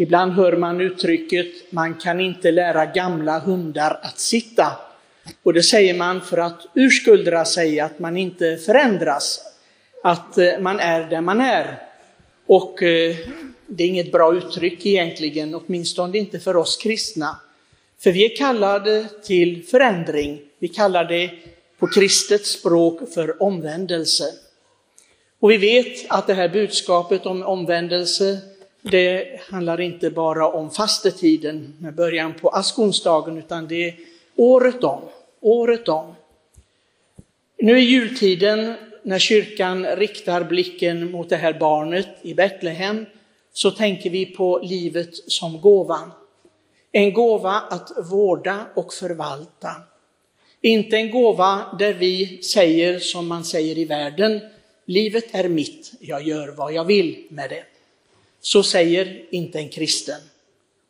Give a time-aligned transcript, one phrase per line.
[0.00, 4.72] Ibland hör man uttrycket man kan inte lära gamla hundar att sitta.
[5.42, 9.40] Och det säger man för att urskuldra sig, att man inte förändras,
[10.02, 11.78] att eh, man är där man är.
[12.46, 13.16] Och eh,
[13.66, 17.40] det är inget bra uttryck egentligen, åtminstone inte för oss kristna.
[17.98, 20.40] För vi är kallade till förändring.
[20.58, 21.30] Vi kallar det
[21.78, 24.24] på kristet språk för omvändelse.
[25.40, 28.38] Och vi vet att det här budskapet om omvändelse,
[28.82, 33.94] det handlar inte bara om fastetiden med början på askonsdagen, utan det är
[34.36, 35.00] året om,
[35.40, 36.14] året om.
[37.58, 43.06] Nu i jultiden när kyrkan riktar blicken mot det här barnet i Betlehem
[43.52, 46.10] så tänker vi på livet som gåva.
[46.92, 49.70] En gåva att vårda och förvalta.
[50.60, 54.40] Inte en gåva där vi säger som man säger i världen,
[54.84, 57.69] livet är mitt, jag gör vad jag vill med det.
[58.40, 60.20] Så säger inte en kristen.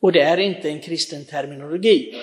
[0.00, 2.14] Och det är inte en kristen terminologi.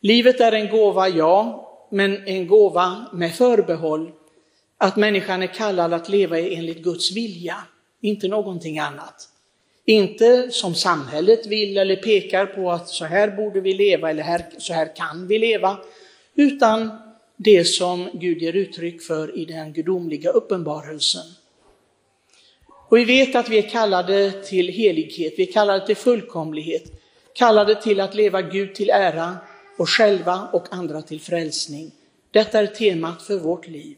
[0.00, 4.12] Livet är en gåva, ja, men en gåva med förbehåll
[4.78, 7.56] att människan är kallad att leva enligt Guds vilja,
[8.00, 9.28] inte någonting annat.
[9.84, 14.44] Inte som samhället vill eller pekar på att så här borde vi leva eller här,
[14.58, 15.78] så här kan vi leva,
[16.34, 16.90] utan
[17.36, 21.24] det som Gud ger uttryck för i den gudomliga uppenbarelsen.
[22.90, 26.84] Och vi vet att vi är kallade till helighet, vi är kallade till fullkomlighet,
[27.32, 29.36] kallade till att leva Gud till ära
[29.78, 31.90] och själva och andra till frälsning.
[32.30, 33.96] Detta är temat för vårt liv.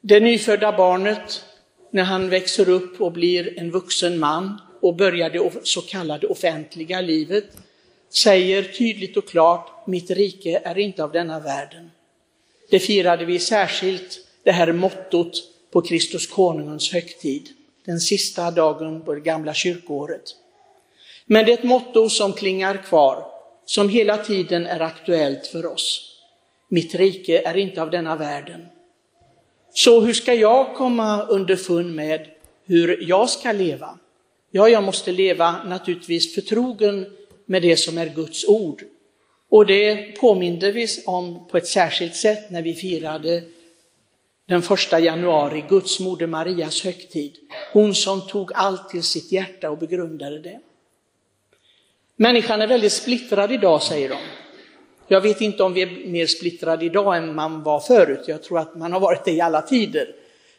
[0.00, 1.44] Det nyfödda barnet,
[1.90, 7.00] när han växer upp och blir en vuxen man och börjar det så kallade offentliga
[7.00, 7.44] livet,
[8.22, 11.90] säger tydligt och klart, mitt rike är inte av denna världen.
[12.70, 17.48] Det firade vi särskilt, det här mottot på Kristus konungens högtid,
[17.84, 20.22] den sista dagen på det gamla kyrkoåret.
[21.26, 23.24] Men det är ett motto som klingar kvar,
[23.64, 26.16] som hela tiden är aktuellt för oss.
[26.68, 28.66] Mitt rike är inte av denna världen.
[29.72, 32.26] Så hur ska jag komma underfund med
[32.64, 33.98] hur jag ska leva?
[34.50, 37.06] Ja, jag måste leva naturligtvis förtrogen
[37.46, 38.82] med det som är Guds ord.
[39.48, 43.42] Och det påminde vi om på ett särskilt sätt när vi firade
[44.50, 47.32] den första januari, Guds moder Marias högtid.
[47.72, 50.60] Hon som tog allt till sitt hjärta och begrundade det.
[52.16, 54.16] Människan är väldigt splittrad idag, säger de.
[55.08, 58.24] Jag vet inte om vi är mer splittrade idag än man var förut.
[58.26, 60.14] Jag tror att man har varit det i alla tider.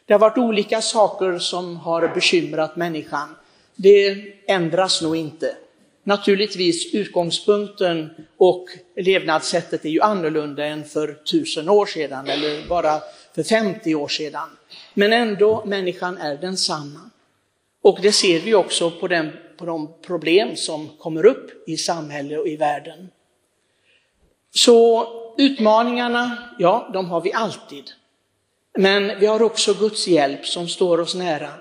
[0.06, 3.36] Det har varit olika saker som har bekymrat människan.
[3.76, 5.56] Det ändras nog inte.
[6.04, 13.00] Naturligtvis utgångspunkten och levnadssättet är ju annorlunda än för tusen år sedan eller bara
[13.34, 14.48] för 50 år sedan.
[14.94, 17.10] Men ändå, människan är densamma.
[17.82, 22.40] Och det ser vi också på, den, på de problem som kommer upp i samhället
[22.40, 23.10] och i världen.
[24.54, 25.06] Så
[25.38, 27.84] utmaningarna, ja, de har vi alltid.
[28.78, 31.52] Men vi har också Guds hjälp som står oss nära.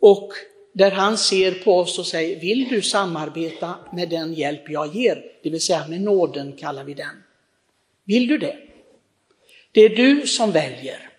[0.00, 0.32] Och
[0.72, 5.24] där han ser på oss och säger, vill du samarbeta med den hjälp jag ger?
[5.42, 7.22] Det vill säga med nåden kallar vi den.
[8.04, 8.56] Vill du det?
[9.72, 11.10] Det är du som väljer.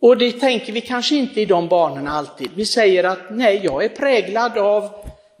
[0.00, 2.50] Och det tänker vi kanske inte i de banorna alltid.
[2.54, 4.90] Vi säger att nej, jag är präglad av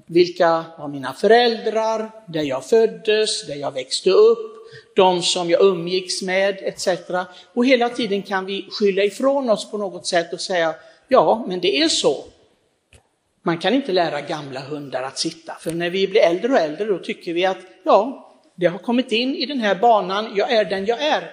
[0.06, 4.54] vilka var mina föräldrar, där jag föddes, där jag växte upp,
[4.96, 6.88] de som jag umgicks med etc.
[7.54, 10.74] Och hela tiden kan vi skylla ifrån oss på något sätt och säga,
[11.08, 12.24] ja, men det är så.
[13.46, 16.84] Man kan inte lära gamla hundar att sitta, för när vi blir äldre och äldre
[16.84, 20.64] då tycker vi att, ja, det har kommit in i den här banan, jag är
[20.64, 21.30] den jag är.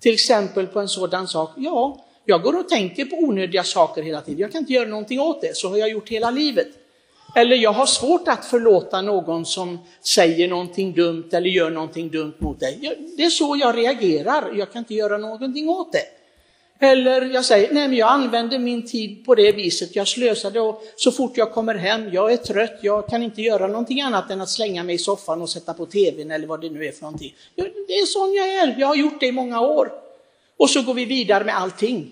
[0.00, 4.20] Till exempel på en sådan sak, ja, jag går och tänker på onödiga saker hela
[4.20, 6.68] tiden, jag kan inte göra någonting åt det, så har jag gjort hela livet.
[7.34, 12.34] Eller jag har svårt att förlåta någon som säger någonting dumt eller gör någonting dumt
[12.38, 12.98] mot dig.
[13.16, 16.21] Det är så jag reagerar, jag kan inte göra någonting åt det.
[16.84, 20.60] Eller jag säger, nej men jag använder min tid på det viset, jag slösar det
[20.60, 24.30] och så fort jag kommer hem, jag är trött, jag kan inte göra någonting annat
[24.30, 26.92] än att slänga mig i soffan och sätta på tvn eller vad det nu är
[26.92, 27.34] för någonting.
[27.54, 29.92] Det är sån jag är, jag har gjort det i många år.
[30.56, 32.10] Och så går vi vidare med allting.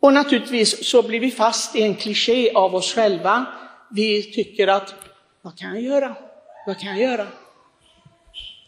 [0.00, 3.46] Och naturligtvis så blir vi fast i en kliché av oss själva.
[3.90, 4.94] Vi tycker att,
[5.42, 6.14] vad kan jag göra?
[6.66, 7.26] Vad kan jag göra?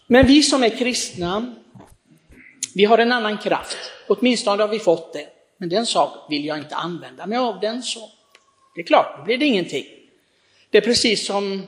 [0.06, 1.54] Men vi som är kristna,
[2.76, 3.76] vi har en annan kraft.
[4.06, 5.26] Åtminstone har vi fått det.
[5.56, 8.10] Men den sak vill jag inte använda mig av den så.
[8.74, 9.86] Det är klart, då blir det ingenting.
[10.70, 11.62] Det är precis som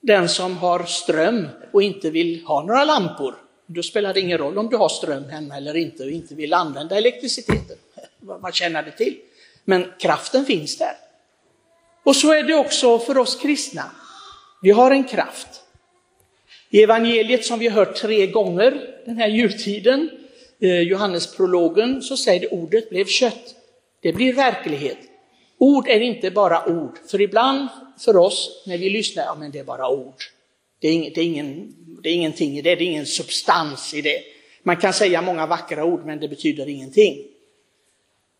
[0.00, 3.34] den som har ström och inte vill ha några lampor.
[3.66, 6.54] Då spelar det ingen roll om du har ström hemma eller inte och inte vill
[6.54, 7.76] använda elektriciteten
[8.20, 9.16] vad tjänar det till?
[9.64, 10.94] Men kraften finns där.
[12.04, 13.90] Och så är det också för oss kristna.
[14.62, 15.48] Vi har en kraft.
[16.70, 20.10] I evangeliet som vi har hört tre gånger den här jultiden,
[20.64, 23.54] Eh, Johannesprologen, så säger det ordet blev kött.
[24.00, 24.98] Det blir verklighet.
[25.58, 27.68] Ord är inte bara ord, för ibland
[27.98, 30.22] för oss när vi lyssnar, ja men det är bara ord.
[30.78, 33.94] Det är, ing, det är, ingen, det är ingenting i det, det är ingen substans
[33.94, 34.20] i det.
[34.62, 37.24] Man kan säga många vackra ord men det betyder ingenting.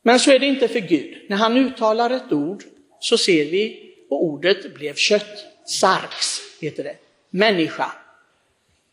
[0.03, 1.17] Men så är det inte för Gud.
[1.29, 2.65] När han uttalar ett ord
[3.01, 6.97] så ser vi, och ordet blev kött, sarx heter det,
[7.31, 7.93] människa.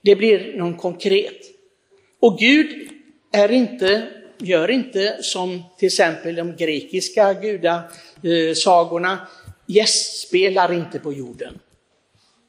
[0.02, 1.42] Det blir någon konkret.
[2.20, 2.92] Och Gud
[3.32, 4.08] är inte,
[4.38, 9.20] gör inte som till exempel de grekiska gudasagorna, eh,
[9.66, 11.60] gästspelar inte på jorden.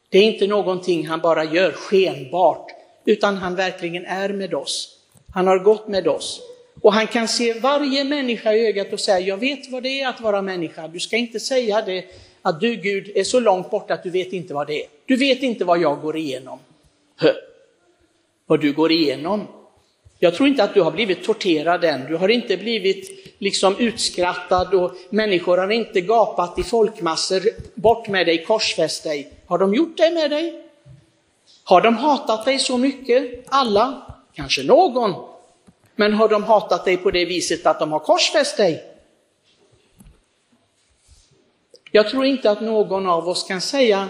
[0.08, 2.70] Det är inte någonting han bara gör skenbart,
[3.05, 4.99] utan han verkligen är med oss.
[5.34, 6.40] Han har gått med oss.
[6.81, 10.08] Och han kan se varje människa i ögat och säga, jag vet vad det är
[10.08, 10.88] att vara människa.
[10.88, 12.05] Du ska inte säga det
[12.43, 14.88] att du Gud är så långt borta att du vet inte vad det är.
[15.06, 16.58] Du vet inte vad jag går igenom.
[17.17, 17.37] Hör.
[18.46, 19.46] Vad du går igenom.
[20.25, 22.07] Jag tror inte att du har blivit torterad än.
[22.07, 27.43] Du har inte blivit liksom utskrattad och människor har inte gapat i folkmassor,
[27.75, 29.33] bort med dig, korsfäst dig.
[29.47, 30.65] Har de gjort det med dig?
[31.65, 33.45] Har de hatat dig så mycket?
[33.47, 34.03] Alla?
[34.35, 35.15] Kanske någon?
[35.97, 38.85] Men har de hatat dig på det viset att de har korsfäst dig?
[41.91, 44.09] Jag tror inte att någon av oss kan säga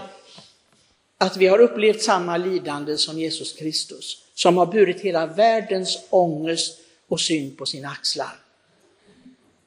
[1.17, 6.79] att vi har upplevt samma lidande som Jesus Kristus, som har burit hela världens ångest
[7.07, 8.35] och synd på sina axlar.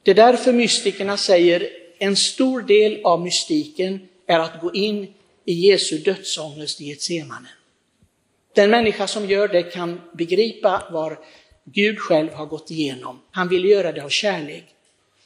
[0.03, 5.13] Det är därför mystikerna säger en stor del av mystiken är att gå in
[5.45, 7.49] i Jesu dödsångest i Getsemane.
[8.55, 11.15] Den människa som gör det kan begripa vad
[11.63, 13.19] Gud själv har gått igenom.
[13.31, 14.63] Han vill göra det av kärlek.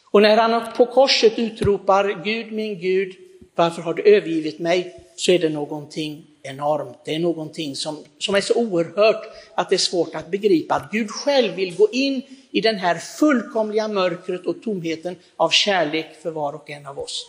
[0.04, 3.16] Och när han på korset utropar Gud min Gud,
[3.56, 4.96] varför har du övergivit mig?
[5.16, 6.98] Så är det någonting enormt.
[7.06, 10.76] Det är någonting som, som är så oerhört att det är svårt att begripa.
[10.76, 12.22] Att Gud själv vill gå in
[12.52, 17.26] i den här fullkomliga mörkret och tomheten av kärlek för var och en av oss.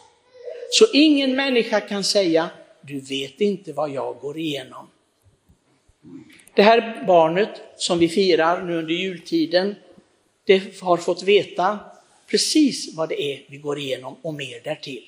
[0.71, 2.51] Så ingen människa kan säga,
[2.81, 4.87] du vet inte vad jag går igenom.
[6.55, 9.75] Det här barnet som vi firar nu under jultiden,
[10.45, 11.79] det har fått veta
[12.31, 15.05] precis vad det är vi går igenom och mer därtill.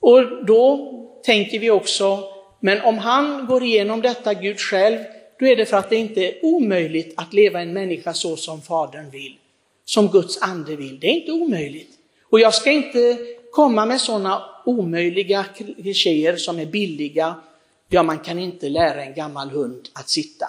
[0.00, 0.90] Och då
[1.24, 2.33] tänker vi också,
[2.66, 4.98] men om han går igenom detta, Gud själv,
[5.38, 8.62] då är det för att det inte är omöjligt att leva en människa så som
[8.62, 9.36] Fadern vill,
[9.84, 11.00] som Guds ande vill.
[11.00, 11.90] Det är inte omöjligt.
[12.22, 13.18] Och jag ska inte
[13.52, 17.34] komma med sådana omöjliga klichéer som är billiga.
[17.88, 20.46] Ja, man kan inte lära en gammal hund att sitta.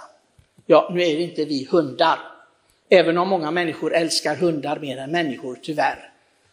[0.65, 2.19] Ja, nu är det inte vi hundar,
[2.89, 6.11] även om många människor älskar hundar mer än människor, tyvärr.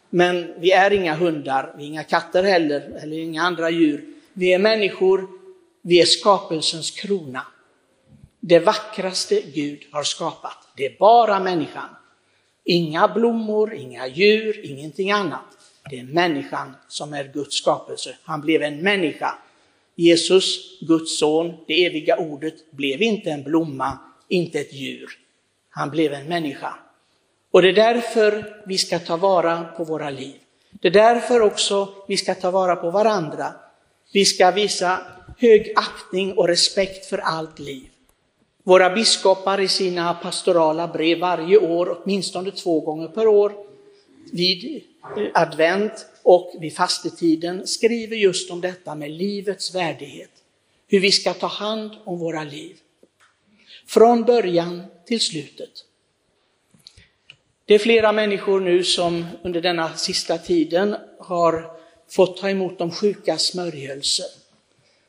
[0.09, 4.05] Men vi är inga hundar, vi är inga katter heller, eller inga andra djur.
[4.33, 5.42] Vi är människor,
[5.85, 7.45] vi är skapelsens krona.
[8.39, 11.89] Det vackraste Gud har skapat, det är bara människan.
[12.63, 15.41] Inga blommor, inga djur, ingenting annat.
[15.89, 18.15] Det är människan som är Guds skapelse.
[18.23, 19.35] Han blev en människa.
[19.95, 23.97] Jesus, Guds son, det eviga ordet, blev inte en blomma,
[24.27, 25.19] inte ett djur.
[25.69, 26.75] Han blev en människa.
[27.51, 30.35] Och det är därför vi ska ta vara på våra liv.
[30.71, 33.53] Det är därför också vi ska ta vara på varandra.
[34.13, 35.01] Vi ska visa
[35.37, 37.89] hög aktning och respekt för allt liv.
[38.63, 43.53] Våra biskopar i sina pastorala brev varje år, åtminstone två gånger per år,
[44.31, 44.83] vid
[45.17, 50.29] eh, advent och vid fastetiden skriver just om detta med livets värdighet.
[50.87, 52.77] Hur vi ska ta hand om våra liv.
[53.87, 55.69] Från början till slutet.
[57.65, 61.71] Det är flera människor nu som under denna sista tiden har
[62.09, 64.23] fått ta emot de sjuka smörjelse.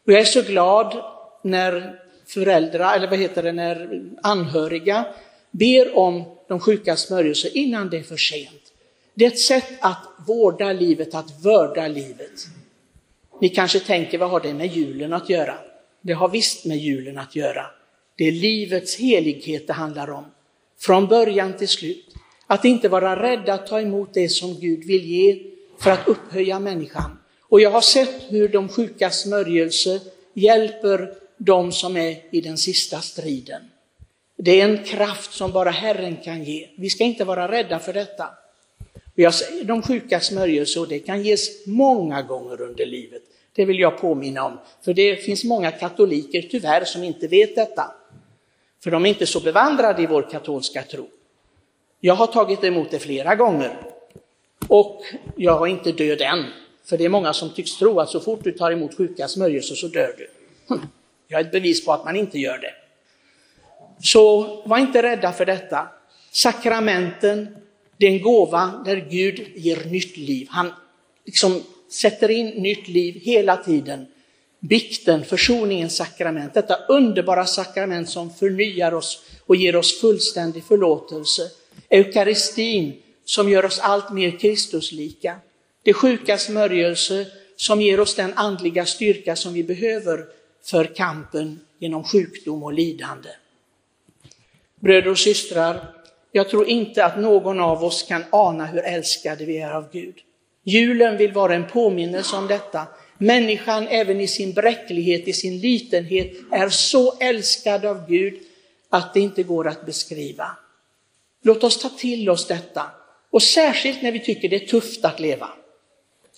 [0.07, 1.05] Och jag är så glad
[1.43, 5.07] när föräldrar, eller vad heter det, när anhöriga
[5.51, 8.73] ber om de sjuka smörjelse innan det är för sent.
[9.15, 12.47] Det är ett sätt att vårda livet, att vörda livet.
[13.41, 15.55] Ni kanske tänker, vad har det med julen att göra?
[16.01, 17.67] Det har visst med julen att göra.
[18.17, 20.25] Det är livets helighet det handlar om.
[20.79, 22.15] Från början till slut.
[22.47, 25.43] Att inte vara rädd att ta emot det som Gud vill ge
[25.79, 27.19] för att upphöja människan.
[27.55, 30.01] Och jag har sett hur de sjuka smörjelse
[30.33, 33.63] hjälper de som är i den sista striden.
[34.37, 36.69] Det är en kraft som bara Herren kan ge.
[36.77, 38.29] Vi ska inte vara rädda för detta.
[39.15, 43.23] Jag säger de sjuka smörjelse och det kan ges många gånger under livet.
[43.53, 47.95] Det vill jag påminna om, för det finns många katoliker tyvärr som inte vet detta.
[48.85, 51.09] För de är inte så bevandrade i vår katolska tro.
[52.01, 53.77] Jag har tagit emot det flera gånger
[54.69, 55.03] och
[55.37, 56.45] jag är inte död än.
[56.85, 59.75] För det är många som tycks tro att så fort du tar emot sjuka smörjelser
[59.75, 60.31] så dör du.
[60.75, 60.81] Hm.
[61.29, 62.75] Jag är ett bevis på att man inte gör det.
[64.03, 65.89] Så var inte rädda för detta.
[66.33, 67.57] Sakramenten,
[67.97, 70.47] det är en gåva där Gud ger nytt liv.
[70.51, 70.73] Han
[71.25, 74.07] liksom sätter in nytt liv hela tiden.
[74.61, 81.43] Bikten, försoningens sakrament, detta underbara sakrament som förnyar oss och ger oss fullständig förlåtelse.
[81.89, 85.37] Eukaristin som gör oss allt mer Kristuslika.
[85.85, 87.27] Det sjuka smörjelse
[87.57, 90.25] som ger oss den andliga styrka som vi behöver
[90.65, 93.29] för kampen genom sjukdom och lidande.
[94.81, 95.95] Bröder och systrar,
[96.33, 100.15] jag tror inte att någon av oss kan ana hur älskade vi är av Gud.
[100.65, 102.87] Julen vill vara en påminnelse om detta.
[103.19, 108.35] Människan, även i sin bräcklighet, i sin litenhet, är så älskad av Gud
[108.89, 110.57] att det inte går att beskriva.
[111.43, 112.87] Låt oss ta till oss detta.
[113.31, 115.49] Och särskilt när vi tycker det är tufft att leva.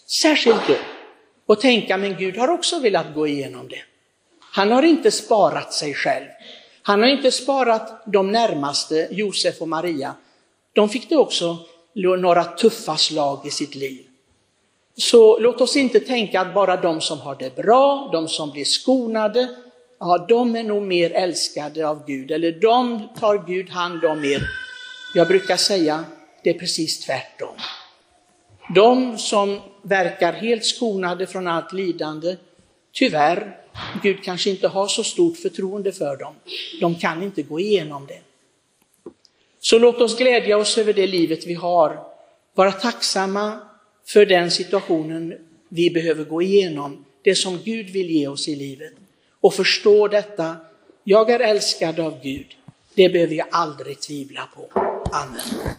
[0.07, 0.75] Särskilt då.
[1.47, 3.83] Och tänka, men Gud har också velat gå igenom det.
[4.53, 6.27] Han har inte sparat sig själv.
[6.83, 10.15] Han har inte sparat de närmaste, Josef och Maria.
[10.73, 11.59] De fick det också
[11.95, 14.07] några tuffa slag i sitt liv.
[14.97, 18.65] Så låt oss inte tänka att bara de som har det bra, de som blir
[18.65, 19.49] skonade,
[20.01, 24.43] ja, de är nog mer älskade av Gud, eller de tar Gud hand om mer.
[25.15, 26.05] Jag brukar säga,
[26.43, 27.55] det är precis tvärtom.
[28.75, 32.37] De som verkar helt skonade från allt lidande,
[32.93, 33.57] tyvärr,
[34.03, 36.35] Gud kanske inte har så stort förtroende för dem.
[36.81, 38.21] De kan inte gå igenom det.
[39.61, 41.99] Så låt oss glädja oss över det livet vi har,
[42.55, 43.59] vara tacksamma
[44.07, 45.35] för den situationen
[45.69, 48.93] vi behöver gå igenom, det som Gud vill ge oss i livet.
[49.41, 50.57] Och förstå detta,
[51.05, 52.47] jag är älskad av Gud.
[52.95, 54.81] Det behöver jag aldrig tvivla på.
[55.13, 55.77] Amen.